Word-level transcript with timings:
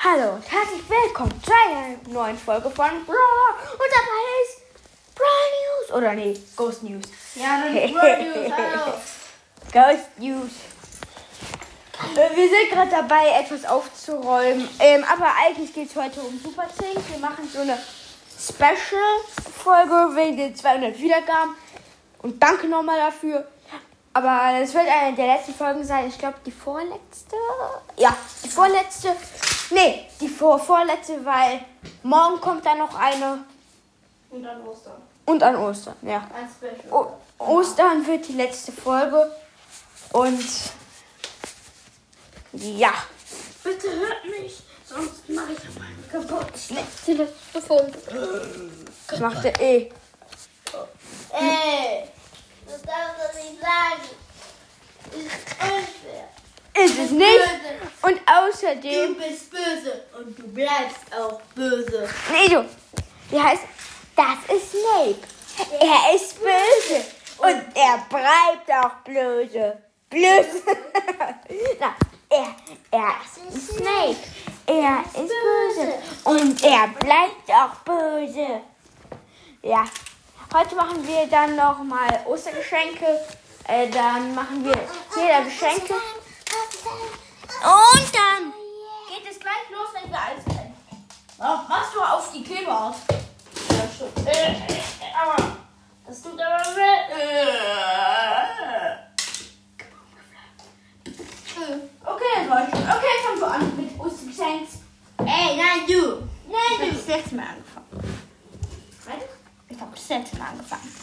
Hallo 0.00 0.34
und 0.34 0.44
herzlich 0.50 0.82
willkommen 0.88 1.42
zu 1.42 1.50
einer 1.52 1.96
neuen 2.12 2.38
Folge 2.38 2.70
von 2.70 2.86
Brawler. 3.04 3.54
Und 3.72 3.90
dabei 3.90 4.22
ist 4.44 5.14
Brawl 5.14 5.50
News. 5.58 5.92
Oder 5.96 6.12
nee, 6.14 6.40
Ghost 6.56 6.82
News. 6.84 7.04
Ja, 7.34 7.62
dann 7.64 7.74
Brawl 7.92 8.22
News, 8.22 8.52
hallo. 8.56 8.92
Ghost 9.72 10.18
News. 10.18 10.50
Äh, 12.16 12.36
Wir 12.36 12.48
sind 12.48 12.70
gerade 12.70 12.90
dabei, 12.90 13.40
etwas 13.40 13.64
aufzuräumen. 13.64 14.68
Ähm, 14.78 15.04
aber 15.12 15.32
eigentlich 15.44 15.74
geht 15.74 15.90
es 15.90 15.96
heute 15.96 16.20
um 16.20 16.38
Super 16.42 16.68
Zink. 16.68 16.96
Wir 17.10 17.18
machen 17.18 17.48
so 17.52 17.60
eine 17.60 17.76
Special-Folge 18.38 20.14
wegen 20.16 20.36
den 20.36 20.54
200 20.54 20.96
Wiedergaben. 20.98 21.54
Und 22.22 22.40
danke 22.42 22.68
nochmal 22.68 22.98
dafür. 22.98 23.48
Aber 24.12 24.58
es 24.60 24.72
wird 24.74 24.86
eine 24.88 25.14
der 25.16 25.26
letzten 25.36 25.54
Folgen 25.54 25.84
sein. 25.84 26.08
Ich 26.08 26.18
glaube, 26.18 26.36
die 26.46 26.50
vorletzte. 26.52 27.36
Ja, 27.96 28.16
die 28.44 28.48
vorletzte. 28.48 29.14
Nee, 29.70 30.08
die 30.20 30.28
vor 30.28 30.58
vorletzte, 30.58 31.24
weil 31.24 31.60
morgen 32.02 32.40
kommt 32.40 32.64
dann 32.64 32.78
noch 32.78 32.94
eine. 32.94 33.44
Und 34.30 34.42
dann 34.42 34.66
Ostern. 34.66 35.02
Und 35.26 35.42
an 35.42 35.56
Ostern, 35.56 35.96
ja. 36.02 36.26
Ein 36.34 36.48
Special. 36.48 36.92
O 36.92 37.12
Ostern 37.38 38.06
wird 38.06 38.26
die 38.28 38.32
letzte 38.32 38.72
Folge. 38.72 39.30
Und. 40.12 40.44
Ja. 42.52 42.92
Bitte 43.62 43.88
hört 43.90 44.24
mich, 44.24 44.62
sonst 44.86 45.28
mache 45.28 45.52
ich 45.52 45.78
meinen 45.78 46.08
kaputt. 46.10 46.52
Die 47.06 47.12
letzte 47.12 47.60
Folge. 47.60 47.92
Das 49.06 49.20
macht 49.20 49.44
er 49.44 49.60
eh. 49.60 49.92
Ey, 51.30 52.08
das 52.66 52.82
darfst 52.82 53.18
du 53.20 53.38
nicht 53.38 53.60
sagen. 53.60 54.08
Das 55.10 55.20
ist 55.20 55.32
unfair. 55.60 56.28
Ist 56.84 56.98
es 56.98 57.10
nicht. 57.10 57.40
Und 58.02 58.20
außerdem. 58.26 59.14
Du 59.14 59.20
bist 59.20 59.50
böse 59.50 60.04
und 60.18 60.38
du 60.38 60.46
bleibst 60.48 61.00
auch 61.18 61.40
böse. 61.54 62.08
Nee, 62.30 62.48
du. 62.48 62.64
Wie 63.30 63.40
heißt. 63.40 63.62
Das 64.16 64.56
ist 64.56 64.72
Snape. 64.72 65.18
Er 65.80 66.14
ist 66.14 66.38
böse. 66.40 67.04
Und 67.38 67.62
er 67.74 68.04
bleibt 68.08 68.84
auch 68.84 68.96
böse. 69.04 69.78
Böse. 70.10 70.62
Na, 71.78 71.94
er, 72.28 72.54
er 72.90 73.14
ist 73.54 73.76
Snape. 73.76 74.16
Er 74.66 75.04
ist 75.04 75.14
böse. 75.14 75.94
Und 76.24 76.64
er 76.64 76.88
bleibt 76.98 77.48
auch 77.48 77.76
böse. 77.84 78.60
Ja. 79.62 79.84
Heute 80.52 80.74
machen 80.74 81.06
wir 81.06 81.26
dann 81.26 81.54
nochmal 81.54 82.20
Ostergeschenke. 82.26 83.20
Äh, 83.68 83.88
dann 83.90 84.34
machen 84.34 84.64
wir 84.64 84.78
jeder 85.16 85.42
Geschenke. 85.42 85.94
Und 86.84 88.14
dann 88.14 88.52
geht 89.08 89.30
es 89.30 89.38
gleich 89.40 89.68
los, 89.70 89.88
wenn 89.94 90.10
wir 90.10 90.20
alles 90.20 90.44
kennen. 90.44 90.74
Machst 91.38 91.94
du 91.94 92.00
auf 92.00 92.32
die 92.32 92.42
Kleber 92.44 92.88
aus? 92.88 92.96
Ja, 93.70 93.88
stimmt. 93.94 94.26
Äh, 94.28 94.52
äh, 94.52 94.56
aber, 95.20 95.56
das 96.06 96.22
tut 96.22 96.40
aber 96.40 96.76
weh. 96.76 96.88
Okay, 102.04 102.24
das 102.36 102.48
war 102.50 102.60
schon. 102.70 102.82
Okay, 102.82 103.14
fangen 103.24 103.40
wir 103.40 103.50
an 103.50 103.76
mit 103.76 103.98
Ostergeschenks. 104.00 104.72
Ey, 105.18 105.56
nein, 105.56 105.86
du. 105.86 106.28
Ich 106.46 106.52
Nein, 106.52 106.78
habe 106.78 106.90
du. 106.90 106.96
das 106.96 107.06
letzte 107.06 107.34
Mal 107.34 107.46
angefangen. 107.48 108.18
Warte. 109.04 109.28
Ich 109.68 109.80
habe 109.80 109.90
das 109.94 110.08
letzte 110.08 110.36
Mal 110.38 110.48
angefangen. 110.48 110.94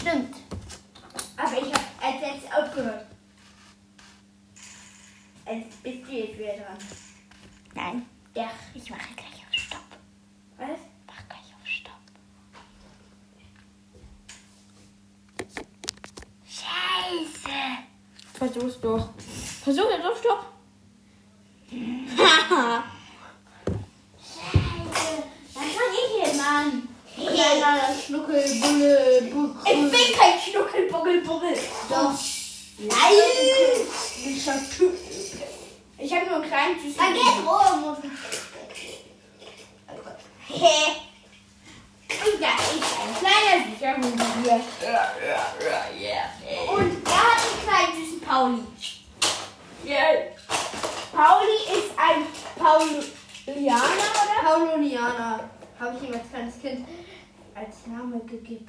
Stimmt. 0.00 0.36
Aber 1.36 1.52
ich 1.52 1.72
habe 1.72 1.84
als 2.02 2.20
letztes 2.20 2.52
aufgehört. 2.52 3.06
Jetzt 5.46 5.82
bist 5.82 6.06
du 6.08 6.12
jetzt 6.12 6.38
wieder 6.38 6.54
dran. 6.54 6.78
Nein. 7.74 8.06
Ja, 8.34 8.50
ich 8.74 8.90
mache 8.90 9.14
gleich 9.14 9.44
auf 9.46 9.52
Stopp. 9.54 9.80
Was? 10.56 10.78
Mach 11.06 11.28
gleich 11.28 11.54
auf 11.54 11.66
Stopp. 11.66 12.00
Scheiße. 16.48 17.54
Versuch's 18.32 18.73
doch. 18.84 19.08
Versuch 19.64 19.90
jetzt 19.90 20.06
auf 20.06 20.18
Stopp. 20.18 20.44
Scheiße. 21.70 22.82
Dann 25.54 25.68
fang 25.74 25.92
ich 25.92 26.26
jetzt 26.26 26.40
an. 26.40 26.88
Kleiner 27.16 27.80
Schnuckelbulle. 28.06 28.94
Ich 29.18 29.30
bin 29.30 30.18
kein 30.18 30.38
Schnuckelbuckelbuckel. 30.38 31.56
Doch. 31.88 32.12
Nein. 32.78 33.14
Ich 35.96 36.12
hab, 36.12 36.26
nur 36.26 36.36
einen 36.36 36.48
kleinen 36.48 36.80
süßen. 36.80 36.96
Dann 36.96 37.14
geht's 37.14 37.40
rum. 37.46 37.96
Hä? 40.48 40.76
Und 42.26 42.40
da 42.40 42.48
ist 42.48 42.84
ein 43.00 43.14
kleiner 43.20 43.56
süßer 43.64 43.92
Hund 43.96 44.22
hier. 44.42 44.58
Und 46.72 46.92
er 47.06 47.22
hat 47.22 47.38
einen 47.40 47.58
kleinen 47.66 47.94
süßen 48.04 48.20
Pauli. 48.20 48.62
Pauli 51.12 51.58
ist 51.78 51.92
ein 51.96 52.26
Paulianer, 52.56 53.82
oder? 53.84 54.38
Paulonianer. 54.42 55.50
Habe 55.78 55.96
ich 55.96 56.08
ihm 56.08 56.14
als 56.14 56.30
kleines 56.30 56.60
Kind 56.60 56.88
als 57.54 57.86
Name 57.86 58.20
gegeben. 58.20 58.66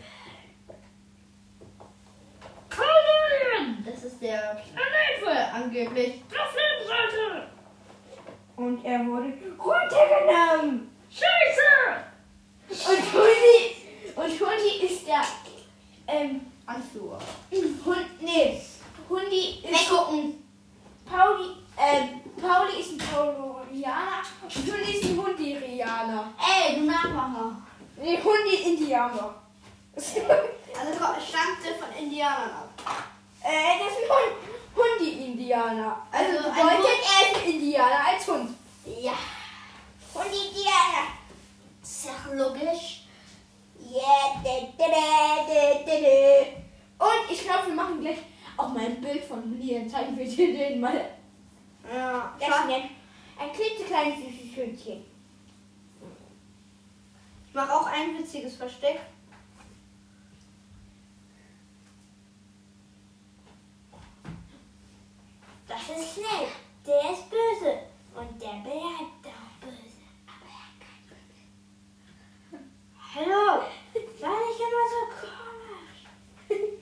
Paulonian. 2.70 3.86
Das 3.86 4.04
ist 4.04 4.22
der 4.22 4.62
Planete 4.74 5.54
angeblich. 5.54 6.22
Und 8.58 8.86
er 8.86 9.06
wurde 9.06 9.34
runtergenommen. 9.60 10.90
Scheiße. 11.10 12.06
Und 12.70 13.14
Hundi, 13.14 13.76
und 14.16 14.40
Hundi 14.40 14.86
ist 14.86 15.08
der, 15.08 15.22
ähm, 16.08 16.42
Anführer. 16.66 17.20
Hund, 17.52 18.22
nee, 18.22 18.62
Hundi 19.10 19.60
ist, 19.64 19.72
Weggucken. 19.72 20.44
Pauli, 21.10 21.50
ähm, 21.78 22.22
Pauli 22.42 22.80
ist 22.80 22.92
ein 22.94 22.98
Paulianer 22.98 24.24
und 24.44 24.56
Hundi 24.56 24.92
ist 24.92 25.04
ein 25.06 25.18
Hundirianer. 25.18 26.34
Ey, 26.40 26.76
du 26.80 26.86
Nachmacher. 26.86 27.56
Nee, 27.98 28.20
Hundi-Indianer. 28.22 29.36
Also 30.78 30.92
stammte 30.92 31.80
von 31.80 31.96
Indianern 31.98 32.50
ab. 32.52 32.70
äh, 33.42 33.80
das 33.80 33.94
ist 33.94 34.04
ein 34.04 34.10
Hund, 34.12 34.36
Hundi-Indianer. 34.76 35.98
Also, 36.12 36.38
Also 36.38 36.50
bedeutet, 36.50 36.80
Hund- 36.80 37.06
er 37.08 37.32
ist 37.32 37.38
ein 37.46 37.50
Indianer 37.54 38.06
als 38.08 38.28
Hund. 38.28 38.50
Ja. 38.86 39.14
Hundi-Indianer. 40.14 41.08
Ist 41.82 42.06
ja 42.06 42.34
logisch. 42.34 43.04
Yeah, 43.90 44.42
da, 44.44 44.68
da, 44.78 44.88
da, 44.88 45.86
da, 45.86 46.00
da. 46.02 46.65
Und 46.98 47.32
ich 47.32 47.42
glaube, 47.42 47.68
wir 47.68 47.76
machen 47.76 48.02
gleich 48.02 48.18
auch 48.58 48.70
mal 48.70 48.86
ein 48.86 49.02
Bild 49.02 49.24
von. 49.24 49.60
Dann 49.60 49.90
zeigen 49.90 50.18
wir 50.18 50.26
dir 50.26 50.58
den 50.58 50.80
mal. 50.80 51.10
Ja. 51.94 52.34
Das 52.40 52.48
ist 52.48 52.56
ein, 52.56 52.90
ein 53.40 53.52
klitzekleines 53.54 54.18
süßes 54.20 54.56
Hündchen. 54.56 55.06
Ich 57.48 57.54
mache 57.54 57.74
auch 57.74 57.88
ein 57.88 58.18
witziges 58.18 58.56
Versteck. 58.56 59.00
Das 65.68 65.98
ist 65.98 66.16
Snape. 66.16 66.52
Der 66.86 67.12
ist 67.12 67.30
böse. 67.30 67.80
Und 68.16 68.42
der 68.42 68.48
bleibt 68.62 69.26
auch 69.26 69.56
böse. 69.62 70.04
Aber 70.28 70.46
er 70.52 70.62
hat 70.62 70.76
kein 70.80 71.04
Böse. 71.10 71.46
Hallo. 73.16 73.64
War 74.22 74.40
nicht 74.48 74.60
immer 74.60 74.86
so 74.92 75.00
komisch. 75.22 76.02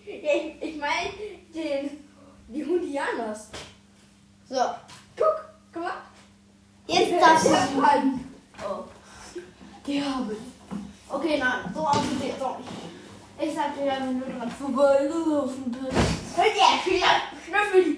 ich 0.05 0.69
ich 0.69 0.77
meine 0.77 1.11
den, 1.53 2.05
die 2.47 2.65
Hundianers. 2.65 3.49
So. 4.49 4.61
Guck, 5.15 5.53
guck 5.73 5.83
mal. 5.83 6.01
Jetzt 6.87 7.21
darfst 7.21 7.45
Der 7.45 7.67
du. 7.67 7.79
Mann. 7.79 8.33
Oh. 8.59 8.83
Der 9.87 10.15
habe 10.15 10.35
Okay, 11.09 11.37
nein. 11.37 11.71
So 11.73 11.81
aussieht 11.87 12.23
jetzt 12.23 12.41
auch 12.41 12.57
nicht. 12.57 12.69
Ich 13.39 13.53
sag 13.53 13.75
dir, 13.75 13.85
wenn 13.85 14.19
du 14.19 14.25
dran 14.25 14.49
vorbeigelaufen 14.49 15.71
bist. 15.71 15.97
Hör 16.35 16.43
dir, 16.45 16.81
Schnüffel. 17.45 17.97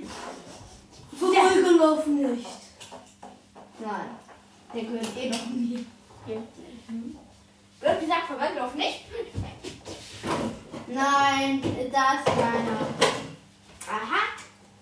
Vorbeigelaufen 1.17 2.15
nicht. 2.15 2.47
Nein. 3.79 4.09
Der 4.73 4.83
gehört 4.83 5.17
eh 5.17 5.29
noch 5.29 5.45
mir. 5.47 5.79
Wird 7.79 7.99
gesagt, 8.01 8.27
vorbeigelaufen 8.27 8.77
nicht? 8.77 9.05
Nein, 10.87 11.61
da 11.91 12.13
ist 12.13 12.27
meiner. 12.27 12.87
Aha. 13.87 14.21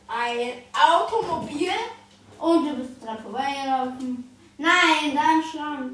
Ein 0.08 0.54
Automobil. 0.74 1.72
Und 2.44 2.66
du 2.68 2.76
bist 2.76 3.02
dran 3.02 3.18
vorbeigelaufen. 3.20 4.30
Nein, 4.58 5.16
da 5.16 5.22
ein 5.22 5.42
Schrank. 5.42 5.94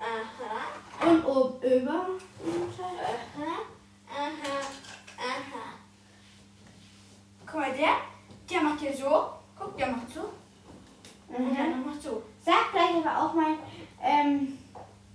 Aha. 0.00 1.08
Und 1.08 1.24
oben 1.24 1.62
über. 1.62 1.92
Aha. 1.92 3.58
Aha. 4.10 4.56
Aha. 5.16 5.64
Guck 7.46 7.60
mal, 7.60 7.72
der, 7.72 7.98
der 8.50 8.62
macht 8.62 8.80
hier 8.80 8.96
so. 8.96 9.28
Guck, 9.56 9.76
der 9.78 9.86
macht 9.92 10.10
so. 10.12 10.22
Und 11.28 11.54
der 11.56 11.64
Mhm. 11.66 11.86
macht 11.86 12.02
so. 12.02 12.20
Sag 12.44 12.74
war 12.74 13.22
auch 13.24 13.34
mein. 13.34 13.58
Ähm, 14.02 14.58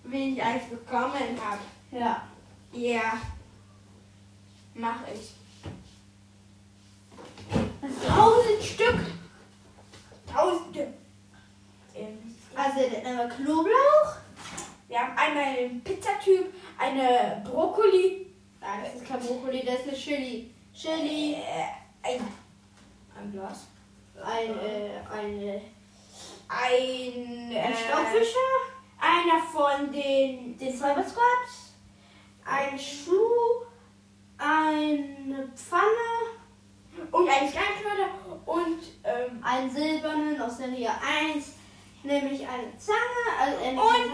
Wie 0.06 0.34
ich 0.36 0.44
alles 0.44 0.70
bekommen 0.70 1.38
habe. 1.44 1.60
ja. 1.92 2.22
Ja. 2.72 3.22
Mach 4.74 5.02
ich. 5.14 5.34
Tausend 8.08 8.64
Stück. 8.64 9.21
Tausende. 10.34 10.94
Ähm, 11.96 12.36
Also 12.56 12.80
wir 12.80 13.30
Knoblauch. 13.30 14.16
Wir 14.88 15.00
haben 15.00 15.18
einmal 15.18 15.44
einen 15.44 15.82
Pizzatyp, 15.84 16.54
eine 16.78 17.42
Brokkoli, 17.46 18.28
Nein, 18.60 18.82
das 18.84 18.96
ist 19.02 19.08
kein 19.08 19.20
Brokkoli, 19.20 19.64
das 19.66 19.76
ist 19.80 19.88
eine 19.88 19.98
Chili. 19.98 20.52
Chili. 20.74 21.34
äh, 21.36 21.66
ein, 22.04 22.22
ein 23.18 23.32
Glas, 23.32 23.68
Ein, 24.24 24.50
äh, 24.60 25.00
eine, 25.12 25.62
ein, 26.48 27.50
ein 27.50 27.52
äh, 27.52 27.76
Staubfischer. 27.76 28.38
einer 29.00 29.42
von 29.52 29.92
den, 29.92 30.58
Den 30.58 30.78
Cyber 30.78 31.04
Squad. 31.04 31.48
Ein 32.46 32.78
Schuh. 32.78 33.66
Eine 34.38 35.48
Pfanne. 35.56 36.41
Und 37.12 37.30
ein 37.30 37.50
Steinknödel 37.50 38.06
und, 38.46 38.80
ähm, 39.04 39.44
Einen 39.44 39.70
silbernen 39.70 40.42
aus 40.42 40.58
Serie 40.58 40.90
1. 40.92 41.54
Nämlich 42.04 42.48
eine 42.48 42.76
Zange. 42.78 42.98
Also, 43.40 43.58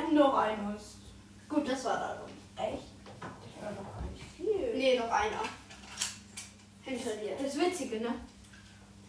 und 0.06 0.13
noch 0.13 0.33
eines. 0.35 0.97
Gut, 1.47 1.68
das 1.69 1.85
war 1.85 1.97
da. 1.97 2.62
Echt? 2.63 2.83
Doch 3.21 3.62
gar 3.69 4.03
nicht 4.12 4.24
viel. 4.35 4.74
Nee, 4.75 5.00
noch 5.00 5.09
einer. 5.09 5.41
Hinter 6.83 7.12
dir. 7.18 7.35
Das 7.41 7.56
ist 7.56 7.59
witzige, 7.62 8.00
ne? 8.01 8.13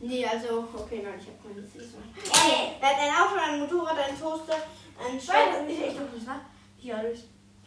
Nee, 0.01 0.25
also, 0.25 0.69
okay, 0.77 1.01
nein, 1.03 1.19
ich 1.21 1.27
hab 1.27 1.43
keine 1.43 1.67
Season. 1.67 2.03
Ey, 2.17 2.77
Er 2.81 2.89
hat 2.89 3.01
ein 3.01 3.15
Auto, 3.15 3.35
ein 3.41 3.61
Motorrad, 3.61 3.99
ein 3.99 4.19
Toaster, 4.19 4.55
ein 4.55 4.61
Nein, 5.07 5.15
das 5.17 5.25
Staubfischer. 5.25 5.69
ist 5.71 5.83
echt 5.83 6.01
noch 6.01 6.13
nicht, 6.13 6.27
ne? 6.27 6.41
Hier 6.77 6.99
alles. 6.99 7.21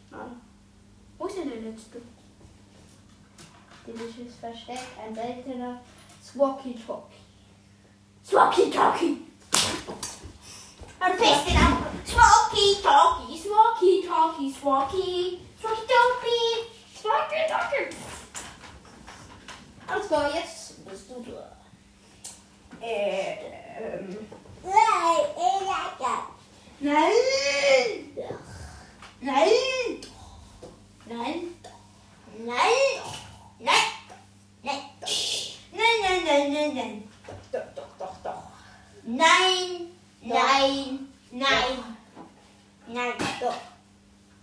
Nein. 0.10 0.42
Wo 1.18 1.26
ist 1.28 1.38
denn 1.38 1.50
der 1.50 1.60
letzte? 1.72 2.02
Delicious 3.86 4.36
Versteck, 4.40 4.80
ein 5.04 5.16
seltener 5.16 5.82
Swalkie 6.24 6.76
Talkie. 6.86 7.18
Swalkie 8.24 8.70
Talkie. 8.70 9.18
Am 11.00 11.18
besten 11.18 11.58
auch. 11.58 11.82
Swalkie 12.06 12.82
Talkie, 12.84 13.38
Swalkie 13.38 14.08
Talkie, 14.08 14.52
Swalkie. 14.52 15.40
Swalkie 15.60 15.88
Talkie. 15.88 16.68
Swalkie 16.96 17.48
Talkie. 17.50 17.96
Alles 19.88 20.08
klar, 20.08 20.34
jetzt 20.34 20.86
bist 20.86 21.10
du 21.10 21.24
dran. 21.24 21.52
Äh, 22.82 23.34
ähm. 23.80 24.18
Nein! 24.64 25.12
Nein! 26.80 28.32
Nein! 29.22 30.02
Nein! 31.06 31.56
Nein! 32.46 33.21
Nein! 33.62 33.92
Nein, 34.64 34.80
nein, 35.72 36.24
nein, 36.26 36.54
nein, 36.54 36.76
nein. 36.76 37.10
Doch, 37.52 37.74
doch, 37.76 37.98
doch, 37.98 38.18
doch. 38.24 38.44
Nein! 39.04 39.92
Nein! 40.22 41.08
Nein! 41.32 41.98
Nein, 42.88 43.14
doch. 43.40 43.62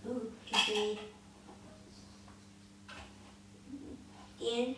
Okay. 0.03 0.97
Den, 4.39 4.75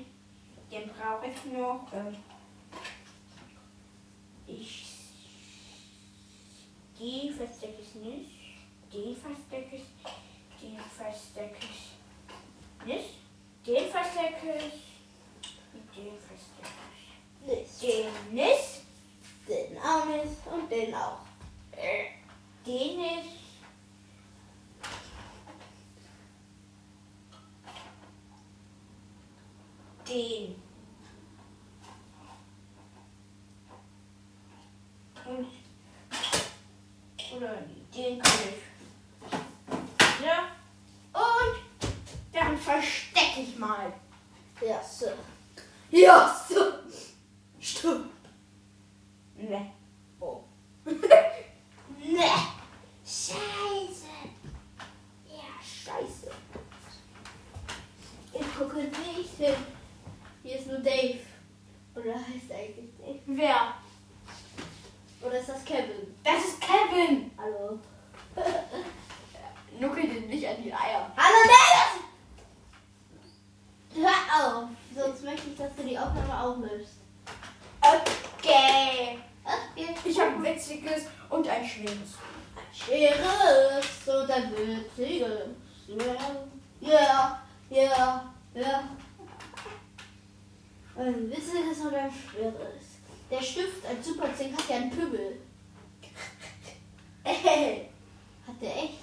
den 0.72 0.90
brauche 0.90 1.28
ich 1.28 1.54
noch. 1.54 1.88
Ähm, 1.94 2.18
ich 4.48 4.92
die 7.02 7.32
verstecke 7.32 7.82
ich 7.82 7.96
nicht. 7.96 8.30
Den 8.94 9.16
verstecke 9.16 9.78
ich. 9.78 10.62
Den 10.62 10.78
verstecke 10.78 11.58
ich. 11.60 11.91
Den 14.22 14.34
verstecke 14.34 14.58
ich. 14.58 14.82
Und 15.74 15.96
den 15.96 16.20
verstecke 16.20 16.70
Nicht. 17.46 17.84
ich. 17.84 17.90
Den 17.90 18.36
nicht. 18.36 18.82
Den 19.48 19.78
auch 19.78 20.06
nicht 20.06 20.48
und 20.48 20.72
den 20.72 20.94
auch. 20.94 21.20
Äh, 21.72 22.06
Den 22.66 22.98
nicht. 22.98 23.42
Den. 30.08 30.62
Und. 35.26 35.48
Oder 37.36 37.62
den 37.96 38.20
kann 38.20 38.40
ich. 38.50 40.26
Ja. 40.26 40.50
Und 41.14 41.92
dann 42.32 42.58
verstecke 42.58 43.42
ich 43.42 43.58
mal. 43.58 43.92
Ja, 44.62 44.80
so. 44.84 45.08
Ja, 45.90 46.40
so. 46.48 46.74
Stimmt. 47.60 48.12
Ne. 49.36 49.72
Oh. 50.20 50.44
ne. 50.86 52.30
Scheiße. 53.04 54.06
Ja, 55.28 55.58
scheiße. 55.60 56.32
Ich 58.34 58.56
gucke 58.56 58.84
nicht 58.84 59.36
hin. 59.38 59.56
Hier 60.44 60.60
ist 60.60 60.68
nur 60.68 60.71
Dave. 60.84 61.20
Oder 61.96 62.16
heißt 62.16 62.50
er 62.50 62.58
eigentlich 62.58 62.92
Dave? 62.98 63.20
Wer? 63.26 63.74
Oder 65.22 65.40
ist 65.40 65.50
das 65.50 65.64
Kevin? 65.66 66.16
Das 66.24 66.44
ist 66.44 66.62
Kevin. 66.62 67.32
Hallo. 67.38 67.80
Nuckel 69.80 70.08
den 70.08 70.28
nicht 70.28 70.48
an 70.48 70.64
die 70.64 70.74
Eier. 70.74 71.12
Hallo 71.18 71.38
Dave! 71.46 72.04
Hör 73.94 74.58
auf, 74.58 74.70
sonst 74.96 75.24
möchte 75.24 75.50
ich, 75.50 75.58
dass 75.58 75.76
du 75.76 75.84
die 75.84 75.98
Aufnahme 75.98 76.40
auflöst. 76.40 76.96
Okay. 77.82 79.18
Okay. 79.44 79.96
Ich 80.06 80.20
habe 80.20 80.32
ein 80.32 80.44
witziges 80.44 81.06
und 81.30 81.48
ein 81.48 81.66
schweres. 81.66 81.92
ein 81.92 82.74
schweres 82.74 84.08
und 84.08 84.32
ein 84.32 84.52
witziges. 84.52 85.50
Ja, 85.88 86.48
ja, 86.80 87.42
ja, 87.70 88.34
ja. 88.54 88.84
Ein 90.96 91.30
witziges 91.30 91.80
und 91.80 91.94
ein 91.96 92.12
schweres. 92.12 92.84
Der 93.30 93.42
Stift 93.42 93.86
als 93.86 94.06
Superzing 94.06 94.56
hat 94.56 94.70
ja 94.70 94.76
einen 94.76 94.92
Pümmel. 94.92 95.42
Ey. 97.24 97.90
Hat 98.48 98.62
der 98.62 98.84
echt? 98.84 99.02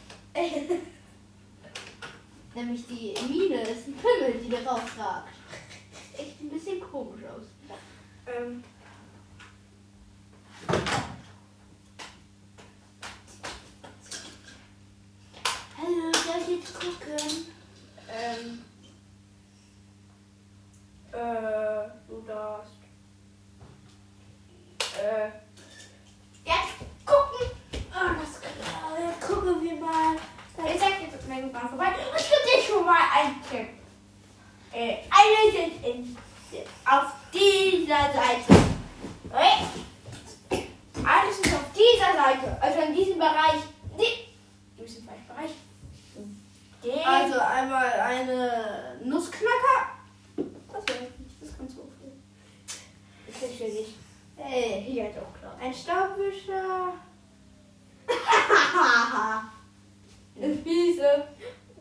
Nämlich 2.55 2.87
die 2.87 3.15
Mine 3.29 3.63
ist 3.63 3.89
ein 3.89 3.95
Pimmel, 3.95 4.41
die 4.43 4.51
da 4.51 4.59
rausragt. 4.59 5.29
Echt 6.17 6.41
ein 6.41 6.49
bisschen 6.51 6.81
komisch 6.81 7.25
aus. 7.25 7.47
Ähm. 8.39 8.63
Hallo, 15.77 16.13
darf 16.13 16.49
ich 16.49 16.57
jetzt 16.57 16.75
gucken? 16.75 17.47
Ähm. 18.09 18.65
Äh, 21.13 21.89
du 22.09 22.21
darfst. 22.27 22.73
Äh. 25.03 25.31
Jetzt 26.45 26.79
gucken! 27.05 27.51
Ah, 27.93 28.15
das 28.21 28.41
klar. 28.41 29.01
Ja, 29.01 29.27
gucken 29.27 29.63
wir 29.63 29.75
mal. 29.81 30.17
Ich 30.73 30.81
sag 30.81 31.01
jetzt 31.01 31.15
ist 31.15 31.29
mein 31.29 31.51
Bahn 31.51 31.69
vorbei. 31.69 31.87
Und 31.87 32.21
ich 32.21 32.29
gebe 32.29 32.43
dir 32.45 32.63
schon 32.63 32.85
mal 32.85 33.01
einen 33.17 33.43
Tipp. 33.51 33.69
Äh, 34.73 34.99
alle 35.11 35.53
sind 35.53 35.85
in, 35.85 36.17
auf 36.85 37.13
dieser 37.33 38.13
Seite. 38.13 38.55
Okay? 39.31 39.65
Alle 41.05 41.33
sind 41.33 41.55
auf 41.55 41.65
dieser 41.73 42.13
Seite. 42.13 42.63
Also 42.63 42.81
in 42.81 42.95
diesem 42.95 43.19
Bereich. 43.19 43.63
Die, 43.99 44.29
du 44.77 44.83
bist 44.83 44.99
im 44.99 45.05
falschen 45.05 45.27
Bereich. 45.29 45.51
Den, 46.85 47.07
Also 47.07 47.41
einmal 47.41 47.91
eine 47.93 49.01
Nussknacker. 49.05 49.99
Das 50.37 50.87
wäre 50.89 51.03
nicht, 51.03 51.15
das 51.41 51.51
kannst 51.57 51.77
du 51.77 51.83
aufnehmen. 51.83 52.23
das 53.27 53.51
ist 53.51 53.61
ja 53.61 53.67
nicht. 53.67 53.95
Hey, 54.37 54.85
Hier 54.87 55.11
ist 55.11 55.19
auch 55.19 55.39
klar. 55.39 55.39
Ein 55.61 55.75
Staubwischer. 55.75 56.95
Eine 60.37 60.55
Fiese. 60.55 61.29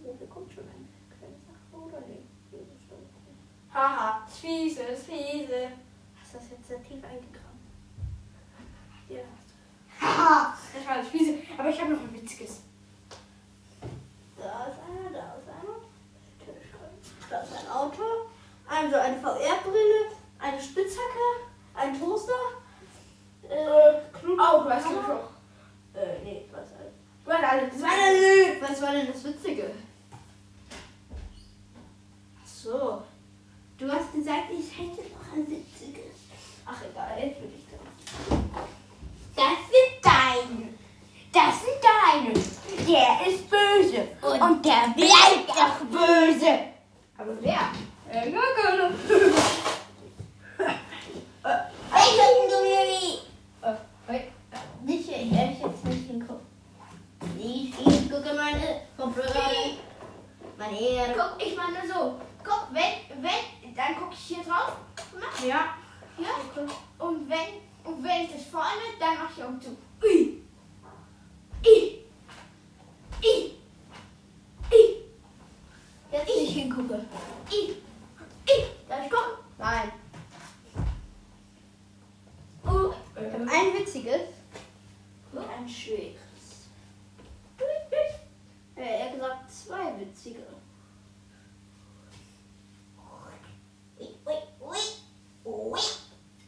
Oh, 0.04 0.16
da 0.20 0.26
kommt 0.26 0.52
schon 0.52 0.64
eine 0.64 0.88
kleine 1.16 1.36
Sache, 1.46 1.78
oder? 1.80 2.02
Hier 2.08 2.60
ist 2.60 2.72
ein 2.72 2.82
Staubwischer. 2.86 3.36
Haha, 3.74 4.24
das 4.26 4.38
Fiese, 4.40 4.82
das 4.90 5.04
Fiese. 5.04 5.72
Hast 6.20 6.34
du 6.34 6.38
das 6.40 6.50
jetzt 6.50 6.68
sehr 6.68 6.82
tief 6.82 7.04
eingegraben? 7.04 7.60
Ja. 9.10 9.22
Haha, 10.02 10.58
das 10.74 10.88
war 10.88 10.98
das 10.98 11.08
Fiese. 11.10 11.36
Aber 11.58 11.70
ich 11.70 11.80
habe 11.80 11.92
noch 11.92 12.02
ein 12.02 12.14
witziges. 12.14 12.62
Da 14.38 14.68
ist 14.68 14.80
einer, 14.80 15.12
da 15.12 15.36
ist 15.36 15.50
einer. 15.50 15.78
Da 17.30 17.42
ist 17.42 17.54
ein 17.54 17.70
Auto. 17.72 18.04
Also 18.68 18.96
eine 18.96 19.18
VR-Brille, 19.20 20.12
eine 20.40 20.62
Spitzhacke, 20.62 21.46
ein 21.76 22.00
Toaster. 22.00 22.34
Äh, 23.50 23.94
Oh, 24.24 24.64
du 24.64 24.70
hast 24.70 24.84
schon. 24.84 24.96
Äh, 25.94 26.20
nee, 26.24 26.46
was 26.52 26.68
alles. 26.78 27.72
Das 27.72 27.82
war 27.82 27.90
denn, 28.12 28.62
was 28.62 28.82
war 28.82 28.92
denn 28.92 29.08
das 29.12 29.24
Witzige? 29.24 29.72
Ach 32.44 32.48
so. 32.48 33.02
Du 33.78 33.92
hast 33.92 34.12
gesagt, 34.14 34.46
ich 34.52 34.78
hätte 34.78 35.02
noch 35.14 35.34
ein 35.34 35.48
witziges. 35.50 36.16
Ach 36.66 36.82
egal, 36.92 37.18
jetzt 37.20 37.40
bin 37.40 37.52
ich 37.56 37.66
dran. 37.70 38.50
Das 39.36 39.60
sind 39.70 39.94
deine. 40.04 40.68
Das 41.32 41.62
sind 41.62 41.80
deine. 41.82 42.34
Der 42.88 43.28
ist 43.28 43.50
böse. 43.50 44.08
Und, 44.22 44.42
Und 44.42 44.66
der 44.66 44.94
bleibt 44.96 45.50
auch 45.52 45.80
böse. 45.86 46.60
Aber 47.18 47.36
wer? 47.42 47.72
Äh, 48.12 48.32
gar 48.32 48.54
keine. 48.62 48.94
Welchen 51.92 52.50
du, 52.50 52.58
Juli? 52.66 53.20
Äh, 53.62 53.76
wait. 54.08 54.32
Nicht 54.84 55.10
hier, 55.10 55.22
ich 55.22 55.32
werde 55.32 55.54
jetzt 55.54 55.86
nicht 55.86 56.08
hingucken. 56.08 56.46
Ich, 57.40 57.74
ich 57.86 58.10
gucke 58.10 58.34
meine 58.34 58.82
Kopfhörer. 58.98 59.52
Meine 60.58 60.80
Ehre. 60.80 61.14
Guck, 61.16 61.46
ich 61.46 61.56
meine 61.56 61.88
so. 61.88 62.20
Guck, 62.44 62.68
wenn, 62.72 63.22
wenn, 63.22 63.76
dann 63.76 63.96
gucke 63.96 64.14
ich 64.14 64.20
hier 64.20 64.44
drauf. 64.44 64.78
Mach. 65.20 65.46
Ja. 65.46 65.76
Ja. 66.18 66.66
Und 67.00 67.30
wenn, 67.30 67.62
und 67.84 68.04
wenn 68.04 68.24
ich 68.24 68.32
das 68.34 68.46
vorne, 68.46 68.82
dann 69.00 69.18
mach 69.18 69.36
ich 69.36 69.44
Augen 69.44 69.62
zu. 69.62 69.78
Ui. 70.04 70.42
I. 71.66 72.06
I. 73.24 73.54
I. 74.72 75.04
Jetzt 76.12 76.28
nicht 76.28 76.54
hingucke. 76.54 77.06
I. 77.52 77.72
I. 78.50 78.64
Darf 78.88 79.06
ich 79.06 79.12
gucken? 79.12 79.34
Nein. 79.58 79.92
Uh. 82.66 82.94
Ich 83.16 83.34
habe 83.34 83.44
ein 83.52 83.74
witziges 83.74 84.22
und 85.34 85.40
ein 85.50 85.68
schweres. 85.68 86.16
Ja, 88.76 88.84
er 88.84 89.06
hat 89.06 89.14
gesagt 89.16 89.52
zwei 89.52 90.00
witzige. 90.00 90.44
Ui, 94.00 94.08
ui, 94.26 94.34
ui. 94.62 94.78
Ui. 95.46 95.80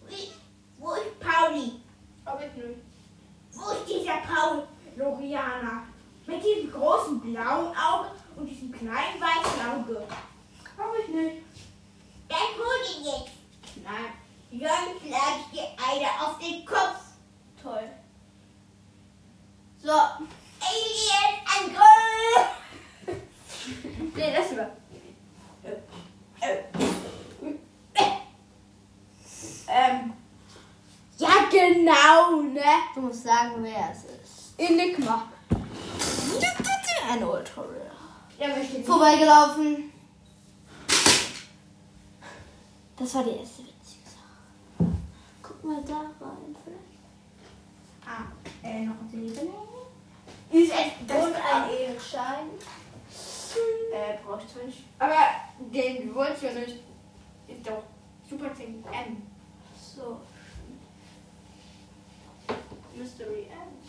Ui. 0.05 0.32
Wo 0.77 0.94
ist 0.94 1.20
Pauli? 1.20 1.82
Aber 2.24 2.46
ich 2.46 2.53
nicht. 2.53 2.79
Wo 3.53 3.72
ist 3.72 3.88
dieser 3.89 4.18
Paul? 4.18 4.68
Loriana. 4.96 5.88
Mit 6.27 6.44
diesem 6.44 6.72
großen 6.72 7.20
blauen 7.20 7.75
Auge 7.75 8.12
und 8.36 8.46
diesem 8.46 8.72
kleinen 8.72 9.20
weißen 9.20 9.62
Auge. 9.68 10.03
Aber 10.77 11.00
ich 11.00 11.08
nicht. 11.08 11.38
Dann 12.27 12.38
hol 12.58 12.79
ihn 12.96 13.05
jetzt. 13.05 13.84
Nein. 13.84 14.13
Sonst 14.51 15.01
schlage 15.01 15.39
ich 15.39 15.60
dir 15.60 15.68
eine 15.77 16.08
auf 16.25 16.38
den 16.39 16.65
Kopf. 16.65 17.01
Toll. 17.62 17.89
So. 19.82 19.92
Alien-Angriff! 20.62 22.48
Nee, 24.15 24.34
das 24.36 24.51
über. 24.51 24.68
Ähm. 29.68 30.13
Ja, 31.18 31.29
genau, 31.51 32.42
ne? 32.42 32.62
Du 32.96 33.01
musst 33.01 33.24
sagen, 33.24 33.55
wer 33.60 33.92
es 33.92 34.03
ist. 34.03 34.53
Enigma. 34.60 35.29
Ein 37.12 37.24
Ultra 37.24 37.62
Rare. 37.62 37.92
Der 38.39 38.48
möchte 38.50 38.77
nicht. 38.77 38.78
Vorbeigelaufen. 38.89 39.91
Das 42.98 43.13
war 43.13 43.24
die 43.24 43.38
erste 43.38 43.60
witzige 43.60 44.03
Sache. 44.03 44.91
Guck 45.43 45.63
mal 45.63 45.84
da 45.86 46.00
rein 46.19 46.55
vielleicht. 46.63 48.03
Ah, 48.03 48.25
äh, 48.63 48.86
noch 48.86 48.96
ein 48.96 49.10
Silber. 49.12 49.53
Ist 50.51 50.72
es, 50.72 51.08
das 51.08 51.24
Und 51.24 51.36
ein 51.36 51.69
Edelstein. 51.69 52.50
Äh, 53.93 54.17
brauche 54.25 54.41
ich 54.41 54.51
zwar 54.51 54.63
nicht. 54.63 54.84
Aber 54.98 55.15
den 55.72 56.15
wolltest 56.15 56.41
du 56.41 56.48
ja 56.48 56.53
nicht. 56.53 56.79
Ist 57.48 57.67
doch 57.67 57.84
super 58.27 58.51
10 58.55 58.84
M. 58.91 59.22
So. 59.79 60.19
Mystery 62.96 63.43
End. 63.43 63.86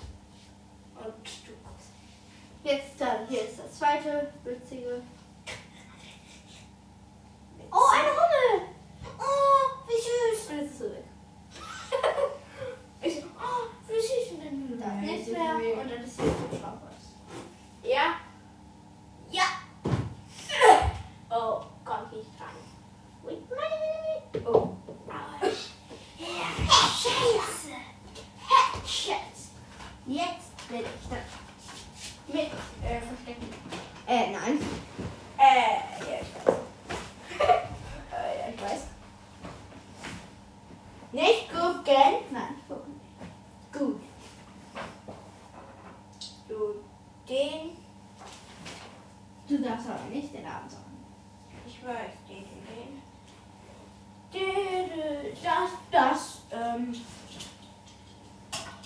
Und 0.94 1.24
du. 1.46 1.59
Jetzt 2.62 3.00
dann, 3.00 3.26
hier 3.28 3.42
ist 3.48 3.58
das 3.58 3.78
zweite 3.78 4.32
witzige. 4.44 5.02
Oh, 7.72 7.88
eine 7.92 8.10
Hummel! 8.10 8.68
Oh, 9.18 9.88
wie 9.88 9.94
süß. 9.94 10.50
Und 10.50 10.56
jetzt 10.58 10.70
ist 10.72 10.78
sie 10.78 10.84
weg. 10.84 11.04
Ich, 13.02 13.24
oh, 13.24 13.88
wie 13.88 13.94
süß 13.94 14.02
ist 14.02 14.42
denn 14.42 14.78
Da 14.78 14.86
ist 14.86 15.00
nichts 15.00 15.28
mehr. 15.30 15.54
Und 15.54 15.90
dann 15.90 16.04
ist 16.04 16.20
hier 16.20 16.30
so 16.30 16.58
schwarz. 16.58 16.76
Ja. 17.82 18.16
Ja. 19.30 19.44
Oh. 21.30 21.62
Wait, 23.22 23.50
meine, 23.50 23.60
meine, 23.60 23.76
meine. 24.32 24.48
Oh. 24.48 24.76
Ja, 26.18 26.46
Scheiße. 27.02 27.70
Jetzt 30.06 30.68
bin 30.68 30.80
ich 30.80 31.08
da. 31.08 31.16
Mit, 32.26 32.50
äh, 32.82 33.00
verstecken. 33.00 33.48
Äh, 34.06 34.32
nein. 34.32 34.58
Äh, 35.38 35.78
ja, 36.00 36.20
ich 36.20 36.34
weiß. 36.34 36.56
äh, 38.12 38.38
ja, 38.40 38.48
ich 38.54 38.60
weiß. 38.60 38.82
Nicht 41.12 41.48
gucken. 41.48 42.14
Nein, 42.32 42.54
ich 42.58 42.68
gucke 42.68 42.90
nicht. 42.90 43.72
Gut. 43.72 44.00
Du, 46.48 46.74
den. 47.28 47.76
Du 49.48 49.62
darfst 49.62 49.88
aber 49.88 50.04
nicht 50.10 50.34
den 50.34 50.42
Namen 50.42 50.68
sagen. 50.68 50.84
Ich 51.66 51.84
weiß, 51.84 52.14
den, 52.28 52.44
den, 52.44 52.64
den. 54.32 54.50
den, 54.54 55.42
Das, 55.42 55.70
das, 55.90 56.42
ähm. 56.50 56.94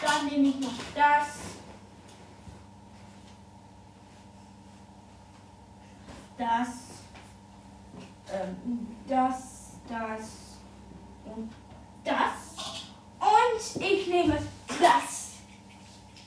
Dann 0.01 0.27
nehme 0.27 0.49
ich 0.49 0.61
noch 0.61 0.71
das. 0.95 1.39
Das. 6.37 6.69
Ähm, 8.31 8.97
das, 9.15 9.71
das 9.89 10.59
und 11.25 11.53
das. 12.03 12.91
Und 13.21 13.83
ich 13.83 14.07
nehme 14.09 14.37
das. 14.67 15.33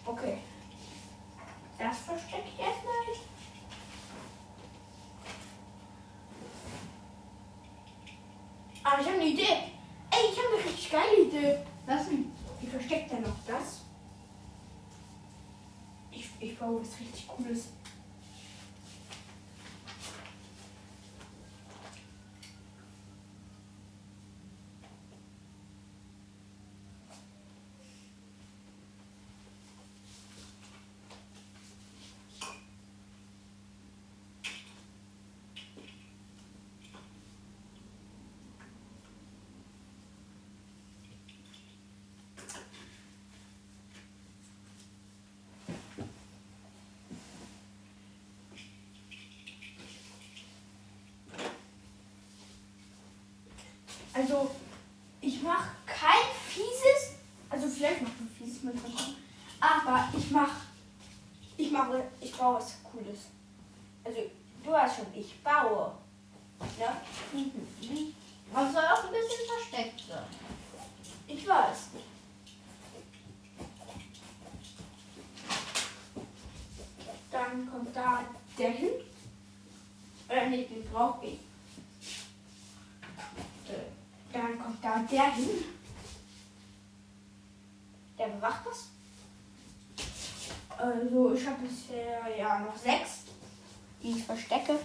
Okay. 0.06 0.38
Das 1.78 1.98
verstecke 2.00 2.48
ich 2.48 2.60
erstmal. 2.60 2.94
Aber 8.84 9.02
ich 9.02 9.08
habe 9.08 9.18
eine 9.18 9.28
Idee. 9.28 9.44
Ey, 10.10 10.32
ich 10.32 10.38
habe 10.38 10.48
eine 10.56 10.66
richtig 10.66 10.90
geile 10.90 11.24
Idee. 11.24 11.58
Was 11.86 12.08
denn? 12.08 12.32
Wie 12.62 12.68
versteckt 12.68 13.12
er 13.12 13.20
noch 13.20 13.36
das? 13.46 13.82
Ich, 16.12 16.30
ich 16.40 16.58
baue 16.58 16.82
was 16.82 17.00
richtig 17.00 17.28
Cooles. 17.28 17.66
Also, 54.28 54.52
ich 55.22 55.42
mache 55.42 55.70
kein 55.86 56.28
fieses, 56.50 57.16
also 57.50 57.66
vielleicht 57.70 58.02
noch 58.02 58.10
ein 58.10 58.30
fieses 58.38 58.62
mit 58.62 58.76
aber 59.58 60.10
ich 60.18 60.32
mache, 60.32 60.62
ich 61.56 61.72
mache, 61.72 62.04
ich 62.20 62.36
baue 62.36 62.56
was 62.56 62.76
Cooles. 62.84 63.20
Also, 64.04 64.20
du 64.66 64.74
hast 64.74 64.98
schon, 64.98 65.06
ich 65.16 65.42
baue. 65.42 65.94
Ja? 66.78 67.02
Man 68.54 68.74
soll 68.74 68.84
auch 68.84 69.06
ein 69.06 69.12
bisschen 69.12 69.48
versteckt 69.48 70.04
sein. 70.10 70.26
Ich 71.28 71.48
weiß. 71.48 71.78
Dann 77.32 77.72
kommt 77.72 77.96
da 77.96 78.26
der 78.58 78.72
hin. 78.72 78.90
Oder 80.28 80.48
nee, 80.48 80.66
den 80.66 80.84
brauche 80.92 81.26
ich. 81.26 81.40
Äh, 83.70 83.92
Dann 84.32 84.57
kommt 84.68 84.84
da 84.84 85.00
der 85.10 85.34
hin. 85.34 85.50
Der 88.20 88.28
bewacht 88.28 88.66
das. 88.66 88.88
Also 90.78 91.34
ich 91.34 91.48
habe 91.48 91.66
bisher 91.66 92.38
ja 92.38 92.60
noch 92.60 92.76
sechs, 92.76 93.24
die 94.04 94.12
ich 94.12 94.24
verstecke. 94.26 94.78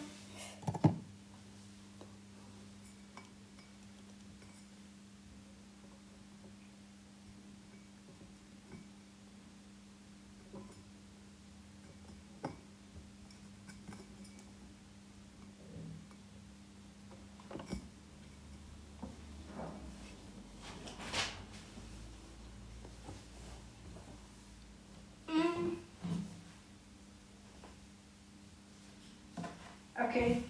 Okay. 30.13 30.43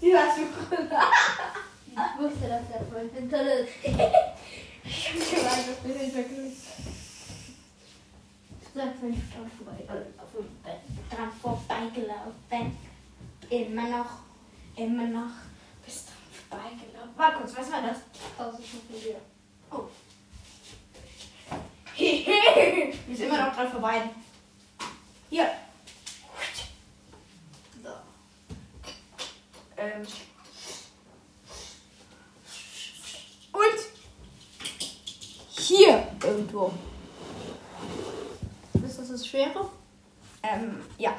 Die 0.00 0.16
hast 0.16 0.38
du 0.38 0.42
Ich 0.44 2.18
wusste, 2.18 2.48
dass 2.48 2.68
der 2.68 2.86
Freund 2.90 3.12
hinter 3.12 3.60
ist. 3.60 3.68
Ich 4.82 5.08
hab 5.08 5.22
schon 5.22 5.44
mal 5.44 5.56
das 5.56 5.76
Bild 5.84 5.98
hintergrund. 5.98 6.54
Sag, 8.74 9.02
wenn 9.02 9.12
ich 9.12 9.20
dran 9.30 9.50
vorbeigelaufen 9.58 10.48
bin. 10.64 11.08
Dran 11.10 11.32
vorbeigelaufen. 11.42 12.78
Immer 13.50 13.88
noch, 13.98 14.10
immer 14.74 15.04
noch. 15.04 15.32
Bist 15.84 16.08
dran 16.08 16.60
vorbeigelaufen. 16.72 17.10
Warte 17.14 17.36
kurz, 17.36 17.56
was 17.56 17.70
war 17.70 17.82
das? 17.82 17.98
Schon 18.38 18.80
von 18.80 19.00
dir. 19.00 19.16
Oh. 19.70 19.88
Wir 21.94 23.16
sind 23.16 23.26
immer 23.28 23.46
noch 23.46 23.54
dran 23.54 23.70
vorbei. 23.70 24.02
Hier. 25.28 25.50
Ähm. 29.80 30.02
Und 33.52 33.78
hier 35.48 36.06
irgendwo. 36.22 36.72
Ist 38.84 38.98
das 38.98 39.08
das 39.08 39.26
Schwere? 39.26 39.70
Ähm, 40.42 40.82
ja. 40.98 41.14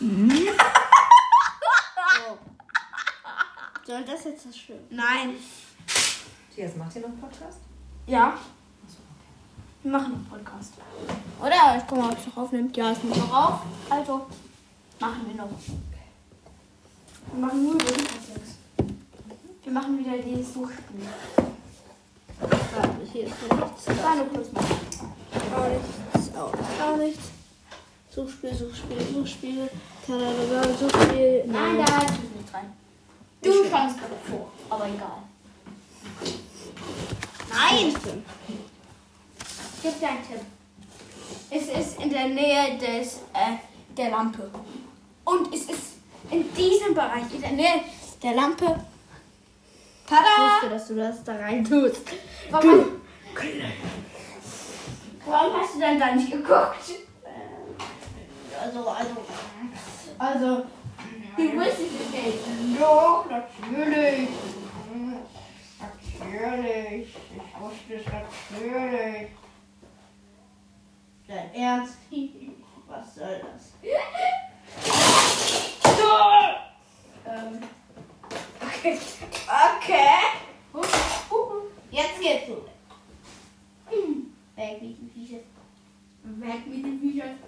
Oh. 0.00 0.04
Soll 3.86 4.04
das 4.04 4.24
jetzt 4.24 4.46
das 4.46 4.58
Schwere? 4.58 4.80
Nein. 4.90 5.36
Tobias, 6.50 6.76
macht 6.76 6.94
ihr 6.94 7.00
noch 7.02 7.08
einen 7.08 7.20
Podcast? 7.20 7.58
Ja. 8.06 8.38
Wir 9.82 9.92
machen 9.92 10.14
einen 10.14 10.26
Podcast. 10.26 10.74
Oder? 11.40 11.78
Ich 11.78 11.86
guck 11.86 11.98
mal, 11.98 12.10
ob 12.10 12.18
es 12.18 12.26
noch 12.26 12.36
aufnimmt. 12.36 12.76
Ja, 12.76 12.90
es 12.90 13.02
nimmt 13.02 13.16
noch 13.16 13.32
auf. 13.32 13.60
Also, 13.88 14.26
machen 15.00 15.26
wir 15.26 15.34
noch. 15.36 15.48
Wir 17.34 17.46
machen 17.46 17.64
nur 17.64 17.74
Wintersex. 17.74 18.58
Wir 19.64 19.72
machen 19.72 19.98
wieder 19.98 20.18
dieses 20.18 20.54
Suchspiel. 20.54 21.08
Warte, 22.38 22.90
hier 23.12 23.24
ist 23.24 23.34
noch 23.50 23.58
nichts. 23.58 23.86
War 24.04 24.14
nur 24.14 24.26
kurz 24.26 24.52
mal. 24.52 24.62
Auch 24.62 25.68
nichts, 25.68 26.36
auch 26.36 26.52
nichts, 26.52 26.80
auch 26.80 26.96
nichts. 26.96 27.22
Suchspiel, 28.14 28.54
Suchspiel, 28.54 29.00
Suchspiel. 29.12 29.68
Tadadada, 30.06 30.62
Suchspiel. 30.78 31.44
Nein, 31.48 31.78
da 31.78 32.02
ist 32.02 32.12
nicht 32.12 32.54
rein. 32.54 32.72
Du 33.42 33.64
standst 33.64 33.98
gerade 33.98 34.14
vor, 34.30 34.52
aber 34.70 34.86
egal. 34.86 35.18
Nein! 37.50 37.94
Gib 39.82 39.98
dir 39.98 40.08
einen 40.08 40.22
Tipp. 40.22 40.40
Es 41.50 41.62
ist 41.64 42.00
in 42.00 42.10
der 42.10 42.28
Nähe 42.28 42.78
des, 42.78 43.16
äh, 43.32 43.56
der 43.96 44.10
Lampe. 44.10 44.48
Und 45.24 45.52
es 45.52 45.62
ist 45.62 45.93
in 46.30 46.54
diesem 46.54 46.94
Bereich, 46.94 47.32
in 47.34 47.40
der 47.40 47.52
Nähe 47.52 47.80
der 48.22 48.34
Lampe. 48.34 48.80
Ich 50.04 50.10
Tada! 50.10 50.54
wusste, 50.54 50.68
dass 50.70 50.88
du 50.88 50.96
das 50.96 51.24
da 51.24 51.36
rein 51.36 51.64
tust. 51.64 52.02
Warum, 52.50 53.00
warum 55.26 55.60
hast 55.60 55.74
du 55.74 55.80
dann 55.80 55.98
da 55.98 56.14
nicht 56.14 56.30
geguckt? 56.30 56.94
Also, 58.62 58.88
also. 58.88 59.16
Also, 60.18 60.66
du 61.36 61.42
wusstest 61.56 61.80
es 61.80 62.12
nicht. 62.12 62.80
Doch. 62.80 63.26
Natürlich. 63.30 64.28
Ich 67.00 67.60
wusste 67.60 67.94
es 67.94 68.06
natürlich. 68.06 69.28
Dein 71.26 71.54
Ernst? 71.54 71.96
Was 72.86 73.14
soll 73.14 73.40
das? 73.40 73.72
Ähm. 77.26 77.60
Okay. 78.60 78.98
Okay. 79.46 80.18
Jetzt 81.90 82.20
geht's 82.20 82.48
los. 82.48 82.68
Weg 84.56 84.82
mit 84.82 84.98
den 84.98 85.10
Viechern. 85.10 85.44
Weg 86.22 86.66
mit 86.66 86.84
den 86.84 87.00
Büchern. 87.00 87.38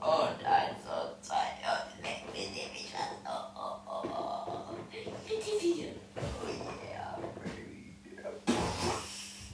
Und 0.00 0.46
also 0.46 1.16
zwei 1.20 1.48
und 1.64 2.02
weg 2.02 2.24
mit 2.32 2.48
den 2.56 2.70
Büchern. 2.72 3.10
Oh, 3.24 3.30
oh, 3.56 3.76
oh, 3.86 4.02
oh. 4.06 4.74
Mit 4.92 5.06
den 5.06 5.58
Büchern. 5.60 5.94
Oh 6.16 6.48
yeah. 6.86 7.18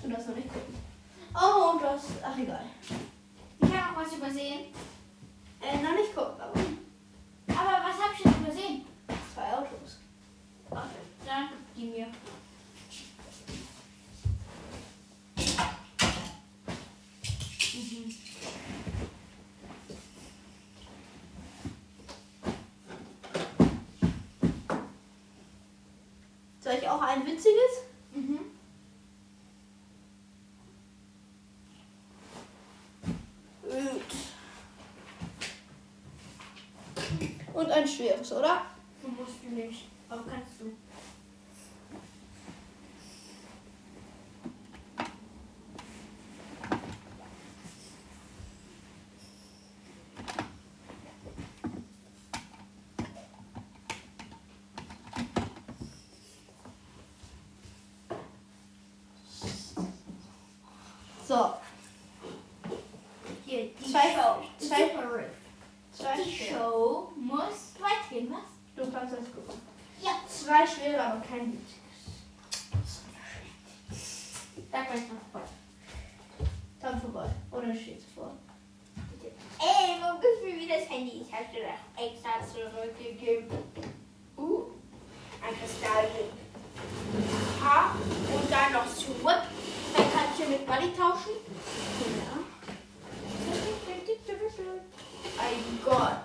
Du 0.02 0.08
darfst 0.08 0.28
noch 0.28 0.36
nicht 0.36 0.48
gucken. 0.48 0.74
Oh, 1.34 1.70
und 1.72 1.82
das. 1.82 2.02
Ach, 2.22 2.38
egal. 2.38 2.64
Ich 3.60 3.68
habe 3.68 3.94
noch 3.94 4.04
was 4.04 4.12
übersehen. 4.16 4.60
Äh, 5.60 5.82
noch 5.82 5.92
nicht 5.92 6.14
gucken, 6.14 6.40
aber 6.40 6.60
Aber 7.48 7.84
was 7.84 7.96
habe 8.02 8.14
ich 8.16 8.22
denn 8.22 8.34
übersehen? 8.44 8.86
zwei 9.34 9.52
Autos. 9.52 9.98
Gib 11.36 11.74
die 11.76 11.84
mir. 11.84 12.06
Soll 26.60 26.74
ich 26.80 26.88
auch 26.88 27.02
ein 27.02 27.26
witziges? 27.26 27.52
Mhm. 28.14 28.40
Und 37.52 37.70
ein 37.70 37.86
schweres, 37.86 38.32
oder? 38.32 38.62
Du 39.02 39.08
musst 39.08 39.34
du 39.44 39.54
nicht. 39.54 39.84
Aber 40.08 40.24
kannst 40.24 40.60
du. 40.60 40.85
So, 61.26 61.54
Hier, 63.44 63.70
die 63.80 63.90
Zwei- 63.92 64.12
Show. 64.14 64.42
zwei- 64.58 64.90
zwei 65.92 66.22
Die. 66.22 66.30
Show 66.50 67.12
muss 67.16 67.74
weitergehen, 67.80 68.30
was? 68.32 68.44
Du 68.76 68.90
kannst 68.92 69.12
das 69.14 69.24
gucken. 69.32 69.60
Ja. 70.02 70.12
Zwei 70.28 70.66
schwere, 70.66 71.02
aber 71.02 71.20
kein 71.20 71.52
witziges. 71.52 73.00
Sag 74.70 74.88
mal 74.88 74.98
noch 74.98 75.26
voll. 75.32 75.42
Dann 76.80 77.00
vorbei. 77.00 77.28
Oder 77.50 77.74
steht's 77.74 78.04
vor? 78.14 78.32
Ey, 79.58 79.96
wo 80.00 80.20
du 80.20 80.46
mir 80.46 80.60
wieder 80.60 80.78
das 80.78 80.88
Handy? 80.90 81.22
Ich 81.26 81.32
hab 81.32 81.50
dir 81.50 81.62
doch 81.62 82.02
extra 82.02 82.46
zurückgegeben. 82.46 83.48
Uh, 84.36 84.64
ein 85.42 85.54
Kristall. 85.58 86.08
Ha, 87.64 87.94
und 88.34 88.50
dann 88.50 88.72
noch 88.72 88.94
zurück. 88.94 89.42
Du 90.36 90.42
mit 90.50 90.66
Buddy 90.66 90.92
tauschen. 90.92 91.32
Ja. 92.16 92.36
Ein 95.38 95.78
Gott. 95.84 96.18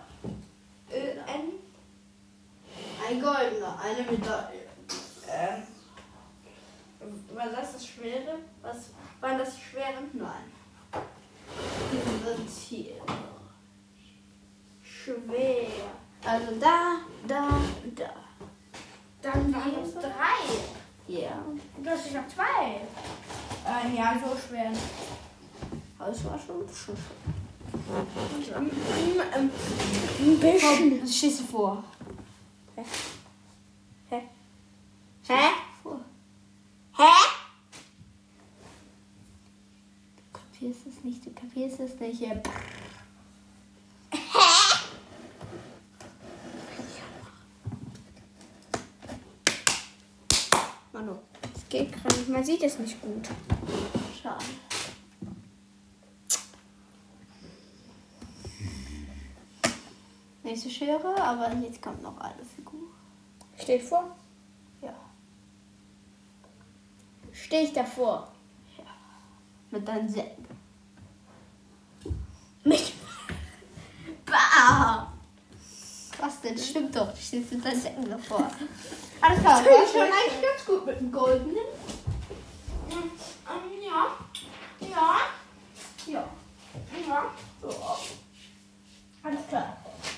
Äh, 0.89 1.19
ein, 1.25 1.53
Ein 3.07 3.21
goldener, 3.21 3.79
eine 3.79 4.03
Medaille. 4.11 4.67
ähm, 5.29 5.63
war 7.33 7.47
das 7.49 7.73
das 7.73 7.87
Schwere? 7.87 8.39
Was 8.61 8.89
waren 9.21 9.37
das 9.37 9.55
die 9.55 9.61
Schweren? 9.61 10.09
Nein. 10.13 10.51
Hier. 12.67 12.95
Schwer. 14.83 15.67
Also 16.25 16.59
da, 16.59 16.97
da, 17.27 17.49
da. 17.95 18.13
Dann 19.21 19.53
waren 19.53 19.83
es 19.83 19.93
drei. 19.93 20.80
Ja. 21.11 21.43
Du 21.83 21.89
hast 21.89 22.07
ich 22.07 22.13
noch 22.13 22.27
zwei. 22.27 22.81
Äh, 23.67 23.97
ja, 23.97 24.15
so 24.23 24.33
schwer. 24.47 24.71
Aber 25.99 26.09
es 26.09 26.23
war 26.23 26.39
schon, 26.39 26.65
schon 26.69 26.95
schön. 28.41 28.55
Ein 29.33 30.39
bisschen. 30.39 31.01
Was 31.03 31.15
stehst 31.15 31.41
du 31.41 31.43
vor? 31.43 31.83
Hä? 32.75 32.83
Hä? 35.27 35.51
Du 40.15 40.23
kapierst 40.31 40.87
es 40.87 41.03
nicht, 41.03 41.25
du 41.25 41.31
kapierst 41.31 41.79
es 41.81 41.99
nicht. 41.99 42.21
Ja. 42.21 42.35
Manu, 51.01 51.17
Es 51.55 51.67
geht 51.67 51.91
gerade 51.91 52.15
nicht. 52.15 52.29
Man 52.29 52.43
sieht 52.43 52.61
es 52.61 52.77
nicht 52.77 53.01
gut. 53.01 53.27
schade. 54.21 54.45
Nächste 60.43 60.69
Schere, 60.69 61.19
aber 61.21 61.53
jetzt 61.55 61.81
kommt 61.81 62.03
noch 62.03 62.17
eine 62.19 62.43
Figur. 62.43 62.81
Steht 63.57 63.81
vor. 63.81 64.15
Ja. 64.81 64.93
Stehe 67.31 67.63
ich 67.63 67.73
davor. 67.73 68.31
Mit 69.71 69.87
deinen 69.87 70.09
Säcken. 70.09 70.45
Mit. 72.63 72.93
Bah! 74.25 75.00
Denn? 76.55 76.63
Stimmt 76.63 76.95
doch. 76.95 77.11
Du 77.13 77.21
stehst 77.21 77.51
mit 77.51 77.65
deinen 77.65 77.81
Säcken 77.81 78.09
davor. 78.09 78.51
Alles 79.21 79.39
klar, 79.39 79.65
warst 79.65 79.93
schon 79.93 80.01
eigentlich 80.01 80.41
ganz 80.41 80.65
gut 80.65 80.85
mit 80.85 80.99
dem 80.99 81.11
Goldenen. 81.11 81.55
Ja. 82.89 84.17
Ja. 84.89 85.17
Ja. 86.07 86.29
Ja. 87.07 87.31
So. 87.61 87.69
Alles 89.23 89.47
klar. 89.47 89.77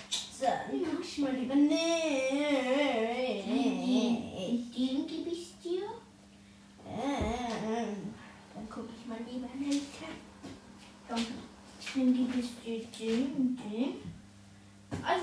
So, 0.09 0.45
dann 0.45 0.81
mach 0.93 1.01
ich 1.01 1.17
mal 1.19 1.33
lieber. 1.33 1.55
Nee. 1.55 3.43
Den 4.75 5.07
gebe 5.07 5.29
ich 5.29 5.53
dir. 5.63 5.83
Ähm, 6.87 8.13
Dann 8.55 8.69
gucke 8.69 8.89
ich 8.99 9.05
mal 9.07 9.19
lieber 9.29 9.49
nicht. 9.59 9.85
Dann 11.07 12.13
gebe 12.13 12.39
ich 12.39 12.49
dir 12.61 12.79
den 12.99 13.57
den. 13.57 14.02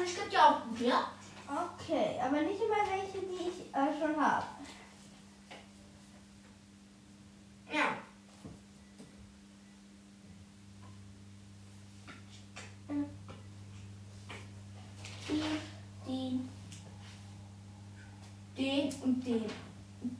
Also 0.00 0.12
ich 0.12 0.18
gebe 0.18 0.30
dir 0.30 0.42
auch 0.42 0.64
gut, 0.64 0.80
ja? 0.80 1.10
Okay, 1.46 2.18
aber 2.22 2.40
nicht 2.40 2.60
immer 2.60 2.76
welche, 2.90 3.18
die 3.26 3.48
ich 3.48 3.74
äh, 3.74 4.00
schon 4.00 4.16
habe. 4.18 4.46
Ja. 7.70 7.98
Den, 15.28 15.60
den, 16.06 16.48
den 18.56 19.02
und 19.02 19.26
den. 19.26 19.44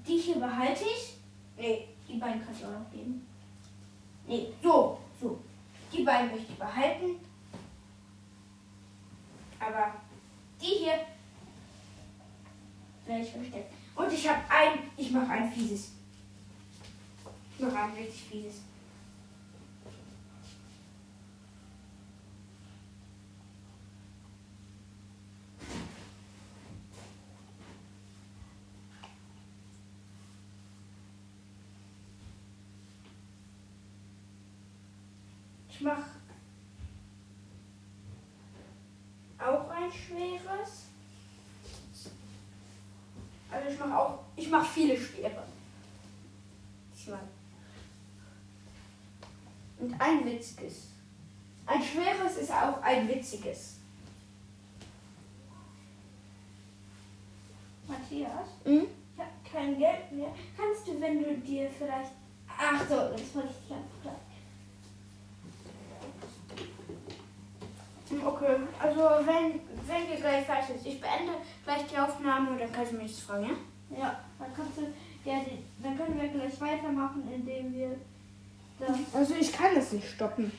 Die 0.07 0.19
hier 0.19 0.37
behalte 0.37 0.85
ich. 0.85 1.17
Nee, 1.57 1.89
die 2.07 2.19
beiden 2.19 2.45
kannst 2.45 2.63
du 2.63 2.67
auch 2.67 2.81
noch 2.81 2.91
geben. 2.93 3.27
Nee, 4.27 4.53
so, 4.63 4.99
so. 5.19 5.41
Die 5.91 6.03
beiden 6.03 6.33
möchte 6.33 6.53
ich 6.53 6.59
behalten. 6.59 7.30
Aber 9.61 9.93
die 10.61 10.67
hier 10.67 11.07
werde 13.07 13.23
ich 13.23 13.31
verstecken. 13.31 13.77
Und 13.95 14.13
ich 14.13 14.29
habe 14.29 14.41
ein. 14.49 14.79
Ich 14.97 15.11
mache 15.11 15.31
ein 15.31 15.53
fieses. 15.53 15.93
Ich 17.57 17.65
mache 17.65 17.79
ein 17.79 17.93
richtig 17.93 18.23
fieses. 18.23 18.63
Ich 35.69 35.81
mache 35.87 36.05
auch 39.39 39.70
ein 39.81 39.93
schweres. 39.93 40.85
Also 43.51 43.69
ich 43.69 43.79
mache 43.79 43.99
auch, 43.99 44.19
ich 44.37 44.49
mache 44.49 44.69
viele 44.69 44.97
schwere. 44.99 45.43
Diesmal. 46.95 47.21
Und 49.79 50.01
ein 50.01 50.25
witziges. 50.25 50.89
Ein 51.67 51.83
schweres 51.83 52.37
ist 52.37 52.51
auch 52.53 52.81
ein 52.83 53.09
witziges. 53.09 53.77
Matthias, 57.89 58.49
Mhm. 58.65 58.87
ich 59.15 59.21
habe 59.21 59.31
kein 59.53 59.79
Geld 59.79 60.13
mehr. 60.13 60.33
Kannst 60.57 60.87
du, 60.87 61.01
wenn 61.01 61.23
du 61.25 61.37
dir 61.39 61.69
vielleicht. 61.77 62.13
Ach 62.47 62.81
so, 62.89 62.95
das 62.95 63.35
wollte 63.35 63.49
ich 63.51 63.69
dir 63.69 63.75
einfach 63.77 64.05
sagen. 64.05 64.21
Hm, 68.11 68.27
Okay, 68.27 68.57
also 68.79 69.01
wenn, 69.27 69.70
wenn 69.91 70.07
dir 70.09 70.17
gleich 70.21 70.47
fertig 70.47 70.77
ist, 70.77 70.87
ich 70.87 71.01
beende 71.01 71.33
gleich 71.65 71.87
die 71.87 71.99
Aufnahme 71.99 72.51
und 72.51 72.61
dann 72.61 72.73
kannst 72.73 72.93
du 72.93 72.97
mich 72.97 73.13
das 73.15 73.21
fragen, 73.25 73.45
ja? 73.91 73.99
Ja, 73.99 74.21
dann 74.39 74.55
kannst 74.55 74.79
du. 74.79 74.83
Ja, 75.29 75.41
die, 75.41 75.65
dann 75.83 75.97
können 75.99 76.19
wir 76.21 76.29
gleich 76.29 76.61
weitermachen, 76.61 77.29
indem 77.33 77.73
wir 77.75 77.97
das 78.79 78.97
Also 79.13 79.35
ich 79.35 79.53
kann 79.53 79.75
das 79.75 79.93
nicht 79.93 80.09
stoppen. 80.09 80.51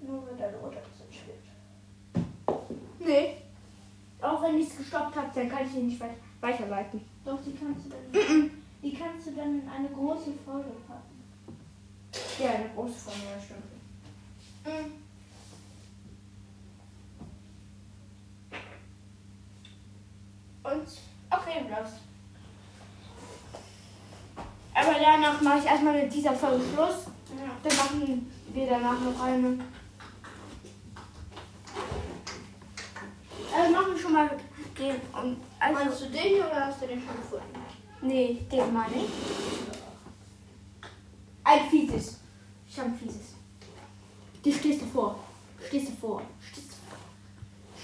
nur 0.00 0.22
mit 0.22 0.38
der 0.40 0.50
Mutter 0.60 0.80
spielt. 1.10 1.38
Nee. 2.98 3.34
Auch 4.20 4.42
wenn 4.42 4.58
ich 4.58 4.68
es 4.68 4.76
gestoppt 4.78 5.14
habe, 5.14 5.28
dann 5.34 5.48
kann 5.48 5.66
ich 5.66 5.74
ihn 5.76 5.86
nicht 5.88 6.00
weit 6.00 6.10
weiterleiten. 6.40 7.00
Doch, 7.24 7.38
die 7.44 7.54
kannst 7.54 7.86
du 7.86 7.90
dann. 7.90 8.50
Die 8.82 8.94
kannst 8.94 9.26
du 9.26 9.30
dann 9.32 9.60
in 9.60 9.68
eine 9.68 9.88
große 9.88 10.32
Folge 10.44 10.70
packen. 10.86 11.62
Ja, 12.42 12.50
eine 12.50 12.68
große 12.74 12.92
Folge, 12.94 13.20
ja, 13.30 13.40
stimmt. 13.42 14.86
Mhm. 14.86 15.03
Und 20.64 20.88
okay, 21.30 21.66
los. 21.68 21.90
Aber 24.74 24.94
danach 24.98 25.40
mache 25.40 25.58
ich 25.58 25.66
erstmal 25.66 26.02
mit 26.02 26.12
dieser 26.12 26.32
Folge 26.32 26.64
Schluss. 26.72 27.06
Dann 27.62 27.76
machen 27.76 28.32
wir 28.52 28.66
danach 28.66 28.98
noch 29.00 29.22
eine. 29.22 29.58
Also 33.56 33.72
machen 33.72 33.92
wir 33.94 34.00
schon 34.00 34.12
mal 34.12 34.30
den. 34.78 34.96
Und 35.22 35.40
also, 35.60 35.84
Meinst 35.84 36.00
du 36.00 36.06
den 36.06 36.22
hier 36.22 36.46
oder 36.46 36.66
hast 36.66 36.82
du 36.82 36.86
den 36.86 37.00
schon 37.00 37.16
gefunden? 37.16 37.60
nee, 38.02 38.40
den 38.50 38.72
meine 38.72 38.94
ich. 38.96 39.10
Ein 41.44 41.68
fieses. 41.68 42.20
Ich 42.68 42.78
habe 42.78 42.88
ein 42.88 42.96
fieses. 42.96 43.34
Die 44.44 44.52
stehst 44.52 44.82
du 44.82 44.86
vor. 44.86 45.18
Stehst 45.66 45.88
du 45.88 45.92
vor. 45.92 46.22
Stehst 46.40 46.68
du 46.68 46.76
vor. 46.90 46.98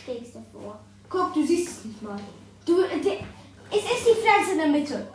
Stehst 0.03 0.35
du 0.35 0.45
vor. 0.53 0.81
Guck, 1.09 1.35
du 1.35 1.47
siehst 1.47 1.69
es 1.69 1.85
nicht 1.85 2.03
mal. 2.03 2.19
Du, 2.67 2.83
die, 2.83 3.19
es 3.71 3.85
ist 3.85 4.07
die 4.07 4.21
Pflanze 4.21 4.53
in 4.53 4.59
der 4.59 4.67
Mitte. 4.69 5.09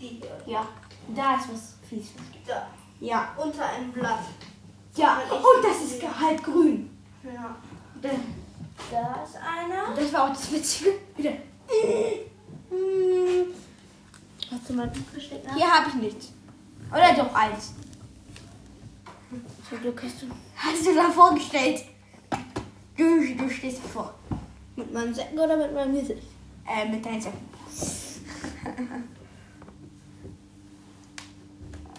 Die 0.00 0.08
hier. 0.08 0.54
Ja, 0.54 0.68
da 1.14 1.36
ist 1.36 1.52
was 1.52 1.74
fies. 1.88 2.08
Da. 2.46 2.66
Ja. 3.00 3.34
Unter 3.36 3.66
einem 3.66 3.92
Blatt. 3.92 4.20
Ja, 4.96 5.20
und 5.30 5.64
das 5.64 5.82
ist 5.82 6.02
halt 6.20 6.42
grün. 6.42 6.90
Ja. 7.22 7.56
Das 8.02 8.12
Da 8.90 9.22
ist 9.22 9.36
einer. 9.36 9.94
das 9.94 10.12
war 10.12 10.24
auch 10.24 10.28
das 10.30 10.52
Witzige. 10.52 10.94
Wieder. 11.16 11.32
Hast 14.50 14.68
du 14.68 14.72
mal 14.74 14.82
ein 14.84 14.92
Buch 14.92 15.14
gesteckt? 15.14 15.46
Hier 15.54 15.70
habe 15.70 15.88
ich 15.88 15.94
nichts. 15.94 16.32
Oder 16.90 17.14
doch 17.14 17.32
eins. 17.34 17.74
Zum 19.68 19.80
Glück 19.80 20.02
hast 20.02 20.22
du. 20.22 20.26
Hast 20.56 20.86
du 20.86 20.94
da 20.94 21.08
vorgestellt? 21.10 21.84
Du, 22.96 23.34
du 23.34 23.48
stehst 23.48 23.80
vor. 23.82 24.14
Mit 24.76 24.92
meinem 24.92 25.14
Säcken 25.14 25.38
oder 25.38 25.56
mit 25.56 25.72
meinem 25.72 25.94
Gesicht? 25.94 26.22
Äh, 26.70 26.88
mit 26.88 27.04
deinen 27.04 27.20
Säcken. 27.20 27.48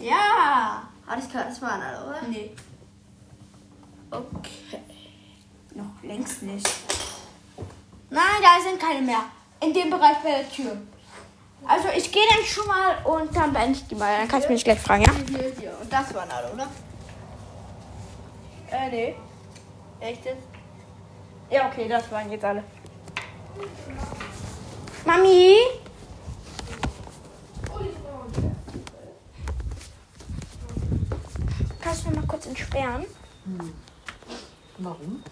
Ja. 0.00 0.82
Hatte 1.06 1.20
ich 1.24 1.30
gerade 1.32 1.48
das 1.50 1.62
waren 1.62 1.80
alle, 1.80 2.04
oder? 2.04 2.22
Nee, 2.28 2.50
Okay. 4.10 4.78
noch 5.74 6.02
längst 6.02 6.42
nicht. 6.42 6.68
Nein, 8.10 8.42
da 8.42 8.60
sind 8.60 8.80
keine 8.80 9.00
mehr. 9.00 9.20
In 9.60 9.72
dem 9.72 9.90
Bereich 9.90 10.18
bei 10.24 10.30
der 10.42 10.50
Tür. 10.50 10.76
Also 11.64 11.88
ich 11.96 12.10
gehe 12.10 12.24
dann 12.28 12.44
schon 12.44 12.66
mal 12.66 12.96
und 13.04 13.34
dann 13.34 13.52
beende 13.52 13.78
ich 13.78 13.86
die 13.86 13.94
mal. 13.94 14.18
Dann 14.18 14.28
kannst 14.28 14.48
du 14.48 14.52
mich 14.52 14.64
gleich 14.64 14.80
fragen, 14.80 15.04
ja? 15.04 15.12
Hier, 15.28 15.52
hier. 15.58 15.78
Und 15.80 15.90
das 15.92 16.12
waren 16.12 16.30
alle, 16.30 16.52
oder? 16.52 16.66
Äh, 18.70 18.90
nee. 18.90 19.14
Echt 20.00 20.24
jetzt? 20.24 20.42
Ja, 21.48 21.68
okay, 21.68 21.88
das 21.88 22.10
waren 22.10 22.30
jetzt 22.30 22.44
alle. 22.44 22.64
Mami? 25.04 25.56
Kannst 31.80 32.04
du 32.04 32.10
mir 32.10 32.16
mal 32.16 32.26
kurz 32.26 32.46
entsperren? 32.46 33.04
Warum? 34.78 35.22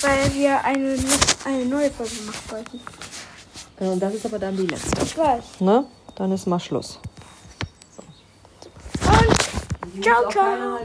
Weil 0.00 0.34
wir 0.34 0.64
eine, 0.64 0.96
eine 1.44 1.66
neue 1.66 1.90
Folge 1.90 2.12
machen 2.26 2.50
wollten. 2.50 2.80
Genau, 3.78 3.92
und 3.92 4.00
das 4.00 4.14
ist 4.14 4.26
aber 4.26 4.38
dann 4.38 4.56
die 4.56 4.66
letzte. 4.66 5.02
Ich 5.02 5.16
weiß. 5.16 5.60
Ne? 5.60 5.86
Dann 6.14 6.32
ist 6.32 6.46
mal 6.46 6.60
Schluss. 6.60 7.00
Und 9.92 10.04
ciao, 10.04 10.28
ciao. 10.30 10.80